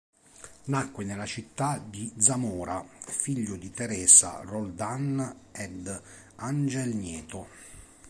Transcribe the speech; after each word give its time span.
Nacque 0.63 1.03
nella 1.03 1.27
città 1.27 1.77
di 1.77 2.11
Zamora, 2.17 2.83
figlio 3.05 3.55
di 3.55 3.69
Teresa 3.69 4.39
Roldán 4.41 5.41
ed 5.51 5.87
Ángel 6.37 6.95
Nieto. 6.95 7.47